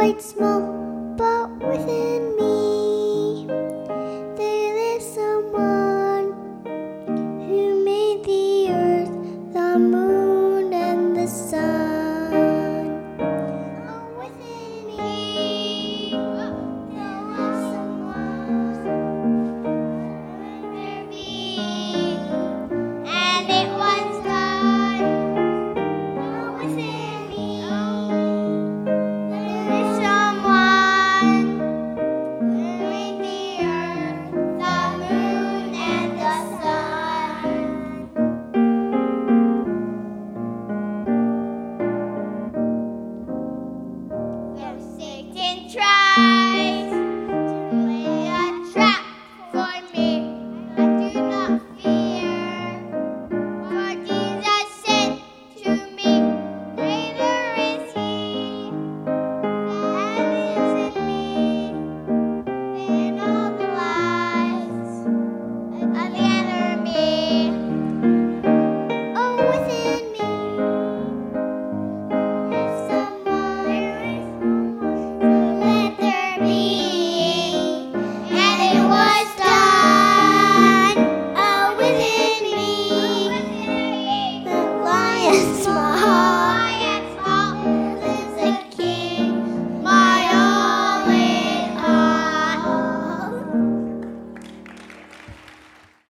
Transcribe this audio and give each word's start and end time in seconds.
quite 0.00 0.22
small. 0.22 0.79